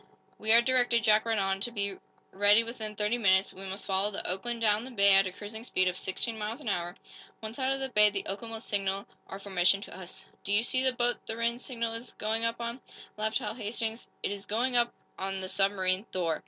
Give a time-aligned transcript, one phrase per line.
[0.39, 1.95] "We are directed," Jack read on, "to be
[2.31, 3.53] ready within thirty minutes.
[3.53, 6.59] We must follow the 'Oakland' down the bay at a cruising speed of sixteen miles
[6.59, 6.95] an hour.
[7.39, 10.63] Once out of the bay, the 'Oakland' will signal our formation to us." "Do you
[10.63, 12.81] see the boat the Rhinds signal is going up on?"
[13.15, 14.07] laughed Hal Hastings.
[14.23, 16.39] "It is going up on the submarine 'Thor.'